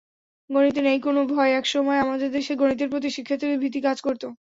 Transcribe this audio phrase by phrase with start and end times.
[0.49, 4.23] গণিতে নেই কোনো ভয়একসময় আমাদের দেশে গণিতের প্রতি শিক্ষার্থীদের ভীতি কাজ করত।